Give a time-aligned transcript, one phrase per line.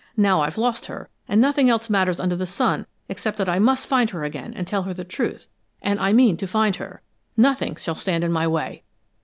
[0.17, 3.85] Now I've lost her, and nothing else matters under the sun except that I must
[3.85, 5.47] find her again and tell her the truth,
[5.79, 7.03] and I mean to find her!
[7.37, 8.81] Nothing shall stand in my way!"